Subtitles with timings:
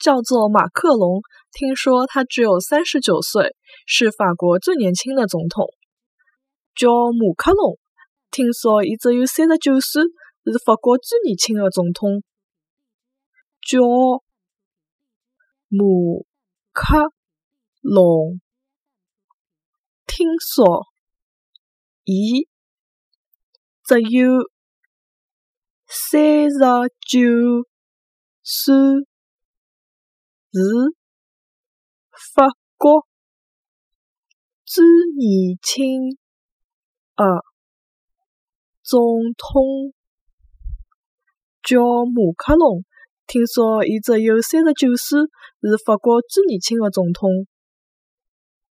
[0.00, 1.22] 叫做马克龙。
[1.52, 3.54] 听说他只有三十九岁，
[3.86, 5.66] 是法国最年轻的总统。
[6.74, 7.78] 叫马克龙。
[8.30, 10.02] 听说伊只有三十九岁，
[10.44, 12.22] 是法国最年轻的总统。
[13.60, 13.80] 叫
[15.68, 15.84] 马
[16.72, 17.12] 克
[17.80, 18.40] 龙。
[20.06, 20.86] 听说
[22.04, 22.48] 伊
[23.84, 24.30] 只有
[25.86, 26.58] 三十
[27.08, 27.20] 九
[28.42, 28.74] 岁，
[30.52, 30.58] 是
[32.34, 33.06] 法国
[34.64, 34.84] 最
[35.16, 36.10] 年轻
[37.16, 37.44] 的。
[38.82, 38.98] 总
[39.38, 39.94] 统
[41.62, 42.84] 叫马克龙，
[43.28, 47.30] 听说伊只有三十九岁，是法国最年轻的总统。